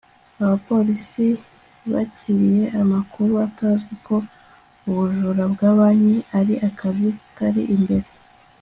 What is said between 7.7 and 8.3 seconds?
imbere